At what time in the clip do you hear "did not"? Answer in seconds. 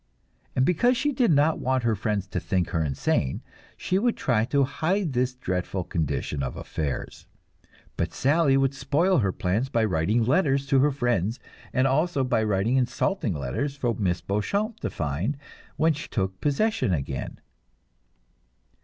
1.11-1.59